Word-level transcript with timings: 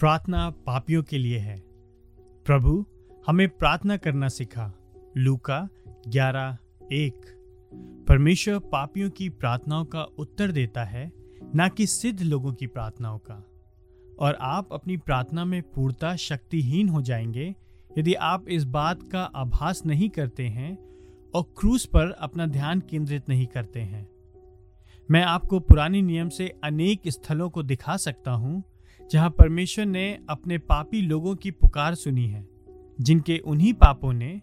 प्रार्थना 0.00 0.50
पापियों 0.50 1.02
के 1.02 1.18
लिए 1.18 1.38
है। 1.38 1.60
प्रभु, 2.44 2.86
हमें 3.26 3.48
प्रार्थना 3.48 3.96
करना 3.96 4.28
सिखा। 4.28 4.72
लूका 5.16 5.68
ग्यारह 6.08 6.56
एक। 6.92 7.14
परमेश्वर 8.08 8.58
पापियों 8.58 9.10
की 9.10 9.28
प्रार्थनाओं 9.28 9.84
का 9.84 10.02
उत्तर 10.02 10.52
देता 10.52 10.84
है, 10.84 11.12
ना 11.54 11.68
कि 11.68 11.86
सिद्ध 11.86 12.22
लोगों 12.22 12.52
की 12.52 12.66
प्रार्थनाओं 12.66 13.18
का। 13.18 13.44
और 14.18 14.34
आप 14.34 14.68
अपनी 14.72 14.96
प्रार्थना 14.96 15.44
में 15.44 15.62
पूर्णता 15.62 16.16
शक्तिहीन 16.16 16.88
हो 16.88 17.02
जाएँगे, 17.02 17.54
यदि 17.98 18.14
आप 18.14 18.44
इस 18.48 18.64
बात 18.64 19.02
का 19.12 19.22
आभास 19.22 19.82
नहीं 19.86 20.08
करते 20.08 20.48
हैं 20.48 20.78
और 21.34 21.42
क्रूस 21.42 21.86
पर 21.86 22.10
अपना 22.10 22.46
ध्यान 22.46 22.80
केंद्रित 22.80 23.28
नहीं 23.28 23.46
करते 23.46 23.80
हैं। 23.80 24.08
मैं 25.10 25.22
आपको 25.22 25.60
पुराने 25.60 26.02
नियम 26.02 26.28
से 26.28 26.54
अनेक 26.64 27.00
स्थलों 27.08 27.50
को 27.50 27.62
दिखा 27.62 27.96
सकता 27.96 28.30
हूँ 28.30 28.64
जहाँ 29.12 29.30
परमेश्वर 29.30 29.86
ने 29.86 30.18
अपने 30.28 30.58
पापी 30.58 31.02
लोगों 31.02 31.36
की 31.36 31.50
पुकार 31.50 31.94
सुनी 31.94 32.26
है, 32.26 32.48
जिनके 33.00 33.38
उन्हीं 33.38 33.72
पापों 33.72 34.12
ने, 34.12 34.40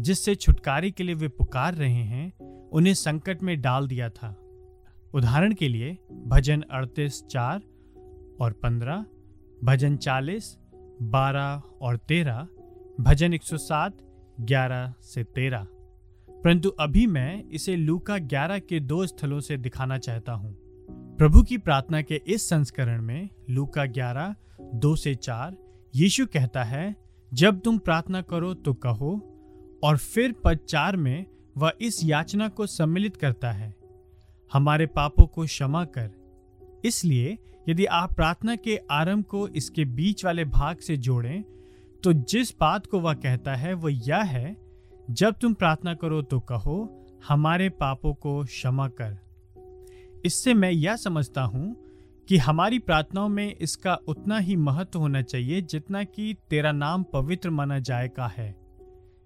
जिससे 0.00 0.34
छुटकारे 0.34 0.90
के 0.90 1.02
लिए 1.02 1.14
वे 1.14 1.28
पुकार 1.28 1.74
रहे 1.74 2.02
हैं, 2.02 2.32
उन्हें 2.68 2.94
संकट 2.94 3.42
में 3.42 3.60
डाल 3.60 3.88
दिया 3.88 4.10
था। 4.10 4.36
उदाहरण 5.14 5.54
के 5.54 5.68
लिए, 5.68 5.98
भजन 6.26 6.60
अड़तीस 6.60 7.24
चार 7.30 7.62
और 8.40 8.52
पंद्रह, 8.52 9.04
भजन 9.64 9.96
चालीस, 9.96 10.58
बारह 11.02 11.62
और 11.80 11.96
तेरह, 11.96 12.48
भजन 13.00 13.34
107 13.34 13.96
11 14.40 14.94
से 15.02 15.24
13 15.24 15.66
परंतु 16.44 16.68
अभी 16.68 17.06
मैं 17.06 17.44
इसे 17.44 17.76
लूका 17.76 18.18
11 18.18 18.58
के 18.58 18.80
दो 18.80 19.06
स्थलों 19.06 19.40
से 19.40 19.56
दिखाना 19.56 19.98
चाहता 19.98 20.32
हूँ। 20.32 20.69
प्रभु 21.20 21.42
की 21.42 21.58
प्रार्थना 21.58 22.02
के 22.02 22.22
इस 22.26 22.48
संस्करण 22.48 23.02
में 23.02 23.28
लूका 23.50 23.82
11 23.82 24.34
दो 24.74 24.96
से 24.96 25.14
चार, 25.14 25.56
यीशु 25.96 26.26
कहता 26.26 26.64
है, 26.64 26.96
जब 27.34 27.60
तुम 27.60 27.78
प्रार्थना 27.78 28.22
करो 28.22 28.54
तो 28.54 28.74
कहो, 28.74 29.10
और 29.84 29.96
फिर 29.96 30.34
पद 30.44 30.58
चार 30.68 30.96
में 30.96 31.26
वह 31.56 31.72
इस 31.80 32.04
याचना 32.04 32.48
को 32.48 32.66
सम्मिलित 32.66 33.16
करता 33.16 33.52
है। 33.52 33.74
हमारे 34.52 34.86
पापों 34.86 35.26
को 35.26 35.44
क्षमा 35.44 35.84
कर। 35.84 36.10
इसलिए 36.84 37.38
यदि 37.68 37.84
आप 37.84 38.14
प्रार्थना 38.14 38.56
के 38.56 38.80
आरंभ 38.90 39.24
को 39.24 39.48
इसके 39.48 39.84
बीच 39.84 40.24
वाले 40.24 40.44
भाग 40.44 40.76
से 40.76 40.96
जोड़ें 40.96 41.44
तो 42.04 42.12
जिस 42.12 42.54
बात 42.60 42.86
को 42.86 43.00
वह 43.00 43.14
कहता 43.14 43.54
है 43.54 43.74
वह 43.74 44.08
यह 44.08 44.22
है, 44.22 44.56
जब 45.10 45.34
तुम 45.40 45.54
प्रार्थना 45.54 45.94
करो 45.94 46.22
तो 46.22 46.40
कहो, 46.40 47.06
हमारे 47.28 47.68
पापों 47.68 48.14
को 48.14 48.44
क्षमा 48.44 48.88
कर। 48.88 49.29
इससे 50.24 50.54
मैं 50.54 50.70
यह 50.70 50.96
समझता 50.96 51.42
हूँ 51.42 51.76
कि 52.28 52.36
हमारी 52.36 52.78
प्रार्थनाओं 52.78 53.28
में 53.28 53.56
इसका 53.56 53.94
उतना 53.94 54.38
ही 54.38 54.56
महत्व 54.56 54.98
होना 54.98 55.22
चाहिए 55.22 55.60
जितना 55.60 56.04
कि 56.04 56.36
तेरा 56.50 56.72
नाम 56.72 57.02
पवित्र 57.02 57.50
माना 57.50 57.78
जाए 57.78 58.08
का 58.08 58.26
है। 58.26 58.56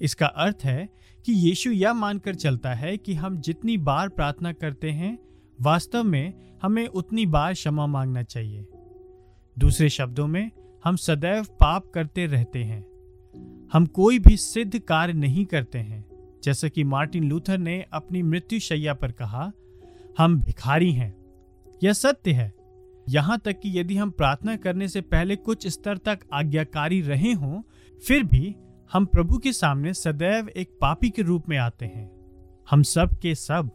इसका 0.00 0.26
अर्थ 0.26 0.58
है 0.64 0.88
कि 1.26 1.32
यीशु 1.32 1.70
यह 1.70 1.92
मानकर 1.92 2.34
चलता 2.34 2.74
है 2.74 2.96
कि 2.96 3.14
हम 3.14 3.40
जितनी 3.40 3.78
बार 3.78 4.08
प्रार्थना 4.08 4.52
करते 4.52 4.90
हैं, 4.90 5.18
वास्तव 5.60 6.02
में 6.02 6.34
हमें 6.62 6.86
उतनी 6.86 7.26
बार 7.26 7.52
क्षमा 7.52 7.86
मांगना 7.86 8.22
चाहिए। 8.22 8.66
दूसरे 9.58 9.88
शब्दों 9.88 10.26
में, 10.26 10.50
हम 10.84 10.96
सदैव 10.96 11.44
पाप 11.44 11.90
करते 11.94 12.26
रहते 12.26 12.64
हैं। 12.64 12.86
हम 13.72 13.86
कोई 13.86 14.18
भी 14.18 14.36
सिद्ध 14.36 14.78
कार्य 14.78 15.12
नहीं 15.12 15.44
करते 15.44 15.78
हैं। 15.78 16.04
जैसा 16.44 16.68
कि 16.68 16.84
मार्टिन 16.84 17.24
लूथर 17.24 17.58
ने 17.58 17.84
अपनी 17.92 18.22
मृत्यु 18.22 18.58
शैया 18.58 18.94
पर 18.94 19.12
कहा 19.12 19.52
हम 20.18 20.40
भिखारी 20.42 20.92
हैं। 20.92 21.14
यह 21.84 21.92
सत्य 21.92 22.32
है। 22.32 22.52
यहाँ 23.08 23.38
तक 23.38 23.60
कि 23.60 23.80
यदि 23.80 23.96
हम 23.96 24.10
प्रार्थना 24.10 24.56
करने 24.56 24.88
से 24.88 25.00
पहले 25.00 25.36
कुछ 25.36 25.66
स्तर 25.66 25.96
तक 25.96 26.18
आज्ञाकारी 26.32 27.00
रहे 27.00 27.32
हों, 27.32 27.62
फिर 28.06 28.24
भी 28.24 28.56
हम 28.92 29.06
प्रभु 29.06 29.38
के 29.38 29.52
सामने 29.52 29.94
सदैव 29.94 30.48
एक 30.48 30.68
पापी 30.80 31.10
के 31.10 31.22
रूप 31.22 31.48
में 31.48 31.58
आते 31.58 31.86
हैं। 31.86 32.10
हम 32.70 32.82
सब 32.82 33.18
के 33.18 33.34
सब। 33.34 33.70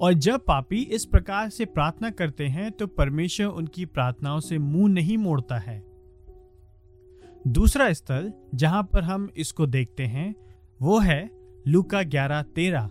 और 0.00 0.12
जब 0.12 0.40
पापी 0.40 0.82
इस 0.82 1.04
प्रकार 1.04 1.48
से 1.48 1.64
प्रार्थना 1.64 2.10
करते 2.10 2.46
हैं 2.46 2.70
तो 2.72 2.86
परमेश्वर 2.86 3.46
उनकी 3.46 3.84
प्रार्थनाओं 3.84 4.40
से 4.40 4.58
मुँह 4.58 4.92
नहीं 4.92 5.18
मोड़ता 5.18 5.58
है। 5.58 5.84
दूसरा 7.48 7.92
स्थल 7.92 8.32
जहाँ 8.54 8.82
पर 8.82 9.02
हम 9.02 9.30
इसको 9.36 9.66
देखते 9.66 10.02
हैं, 10.02 10.34
वो 10.82 10.98
है 10.98 11.30
लूका 11.68 12.02
ग्यारह 12.02 12.42
तेरह। 12.42 12.90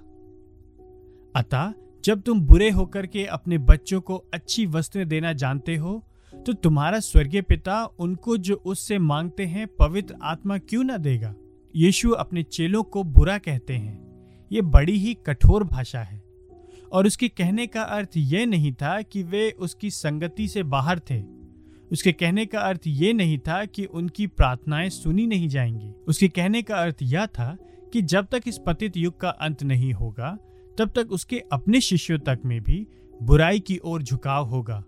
अतः 1.36 1.74
जब 2.06 2.22
तुम 2.22 2.42
बुरे 2.42 2.70
होकर 2.70 3.08
के 3.08 3.26
अपने 3.26 3.58
बच्चों 3.58 4.02
को 4.02 4.16
अच्छी 4.34 4.66
वस्तुएँ 4.66 5.06
देना 5.06 5.34
जानते 5.34 5.76
हो 5.76 6.06
तो 6.46 6.54
तुम्हारा 6.54 7.00
स्वर्गीय 7.00 7.42
पिता 7.42 7.86
उनको 7.86 8.38
जो 8.38 8.56
उससे 8.56 9.00
मांगते 9.00 9.46
हैं, 9.46 9.68
पवित्र 9.68 10.16
आत्मा 10.24 10.58
क्यों 10.58 10.84
ना 10.84 10.98
देगा? 10.98 11.36
यीशु 11.76 12.10
अपने 12.10 12.44
चेलों 12.44 12.84
को 12.84 13.04
बुरा 13.04 13.38
कहते 13.38 13.74
हैं। 13.74 14.00
ये 14.52 14.62
बड़ी 14.62 14.98
ही 14.98 15.14
कठोर 15.14 15.64
भाषा 15.64 16.00
है। 16.00 16.24
और 16.92 17.08
उसके 17.08 17.28
कहने 17.28 17.68
का 17.68 17.82
अर्थ 17.82 18.10
यह 18.18 18.46
नहीं 18.46 18.74
था 18.74 19.02
कि 19.02 19.24
वे 19.24 19.52
उसकी 19.52 19.90
संगति 19.90 20.48
से 20.48 20.64
बाहर 20.64 21.00
थे। 21.00 21.24
उसके 21.92 22.12
कहने 22.12 22.46
का 22.46 22.60
अर्थ 22.60 22.82
ये 22.88 23.14
नहीं 23.14 23.38
था 23.38 23.66
कि 23.66 23.86
उनकी 23.86 24.28
प्रार्थनाएँ 24.28 24.90
सुनी 24.90 25.28
नहीं 25.28 25.48
जाएँगी। 25.48 25.94
उसके 26.08 26.28
कहने 26.28 26.62
का 26.62 26.76
अर्थ 26.76 26.98
यह 27.02 27.26
था 27.26 27.58
कि 27.94 28.02
जब 28.02 28.28
तक 28.32 28.42
इस 28.48 28.60
पतित 28.66 28.98
युग 28.98 29.20
का 29.20 29.30
अंत 29.30 29.64
नहीं 29.64 29.94
होगा 29.94 30.38
तब 30.80 30.92
तक 30.96 31.12
उसके 31.12 31.44
अपने 31.52 31.82
शिष्यों 31.82 32.20
तक 32.20 32.40
में 32.46 32.62
भी 32.62 32.88
बुराई 33.24 33.60
की 33.60 33.78
ओर 33.78 34.04
झुकाव 34.04 34.46
होगा। 34.46 34.84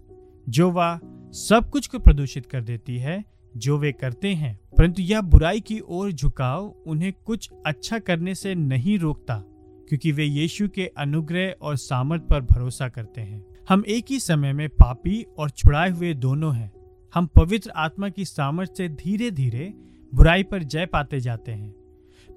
जो 0.50 0.72
वह 0.72 1.00
सब 1.31 1.69
कुछ 1.69 1.88
को 1.88 2.00
प्रदूषित 2.00 2.46
कर 2.46 2.62
देती 2.62 2.97
है, 2.97 3.25
जो 3.57 3.78
वे 3.78 3.91
करते 3.91 4.28
हैं, 4.28 4.59
परंतु 4.78 5.01
यह 5.01 5.22
बुराई 5.22 5.59
की 5.59 5.80
ओर 5.80 6.12
झुकाव 6.12 6.75
उन्हें 6.88 7.13
कुछ 7.25 7.50
अच्छा 7.66 8.00
करने 8.00 8.35
से 8.35 8.56
नहीं 8.56 9.00
रोकता, 9.00 9.44
क्योंकि 9.90 10.12
वे 10.12 10.25
यीशु 10.25 10.69
के 10.69 10.85
अनुग्रह 10.97 11.56
और 11.62 11.75
सामर्थ 11.75 12.22
पर 12.22 12.41
भरोसा 12.41 12.90
करते 12.90 13.22
हैं। 13.22 13.46
हम 13.69 13.84
एक 13.88 14.06
ही 14.09 14.19
समय 14.19 14.53
में 14.53 14.69
पापी 14.69 15.25
और 15.38 15.50
छुड़ाए 15.50 15.90
हुए 15.90 16.13
दोनों 16.13 16.56
हैं। 16.56 16.72
हम 17.13 17.25
पवित्र 17.25 17.69
आत्मा 17.69 18.09
की 18.09 18.25
सामर्थ 18.25 18.72
से 18.78 18.90
धीरे 18.90 19.31
धीरे 19.31 19.74
बुराई 20.16 20.44
पर 20.44 20.63
जय 20.63 20.85
पाते 20.85 21.19
जाते 21.19 21.51
हैं। 21.51 21.81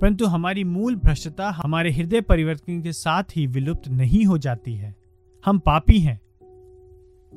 परंतु 0.04 0.26
हमारी 0.26 0.64
मूल 0.64 0.96
भ्रष्टता 0.96 1.50
हमारे 1.50 1.92
हृदय 1.92 2.20
परिवर्तन 2.20 2.82
के 2.82 2.92
साथ 2.92 3.22
ही 3.36 3.46
विलुप्त 3.46 3.88
नहीं 3.88 4.24
हो 4.24 4.38
जाती 4.38 4.74
है। 4.74 4.94
हम 5.44 5.58
पापी 5.58 6.00
हैं 6.00 6.20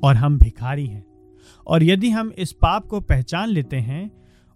और 0.03 0.15
हम 0.15 0.39
भिखारी 0.39 0.87
हैं। 0.87 1.05
और 1.67 1.83
यदि 1.83 2.09
हम 2.09 2.33
इस 2.37 2.51
पाप 2.51 2.85
को 2.85 2.99
पहचान 2.99 3.49
लेते 3.49 3.77
हैं, 3.77 4.11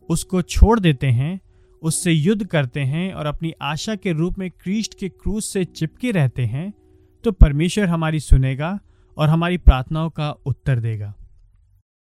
उसको 0.09 0.41
छोड़ 0.41 0.79
देते 0.79 1.07
हैं, 1.07 1.41
उससे 1.81 2.11
युद्ध 2.11 2.45
करते 2.45 2.79
हैं 2.79 3.13
और 3.13 3.25
अपनी 3.25 3.53
आशा 3.61 3.95
के 3.95 4.11
रूप 4.11 4.39
में 4.39 4.51
क्रीष्ट 4.51 4.99
के 4.99 5.09
क्रूस 5.09 5.53
से 5.53 5.65
चिपके 5.65 6.11
रहते 6.11 6.45
हैं 6.45 6.73
तो 7.23 7.31
परमेश्वर 7.31 7.85
हमारी 7.85 8.19
सुनेगा 8.19 8.79
और 9.17 9.29
हमारी 9.29 9.57
प्रार्थनाओं 9.57 10.09
का 10.09 10.31
उत्तर 10.31 10.79
देगा। 10.79 11.13